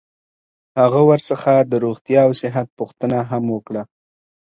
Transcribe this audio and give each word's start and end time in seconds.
هغه 0.79 0.99
ورڅخه 1.09 1.55
د 1.71 1.73
روغتیا 1.85 2.19
او 2.27 2.31
صحت 2.41 2.67
پوښتنه 2.79 3.17
هم 3.31 3.43
وکړه. 3.55 3.83